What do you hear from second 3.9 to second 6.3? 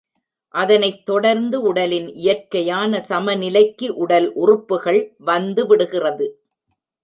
உடல் உறுப்புக்கள் வந்து விடுகிறது.